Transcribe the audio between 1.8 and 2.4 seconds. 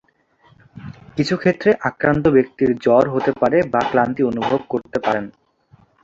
আক্রান্ত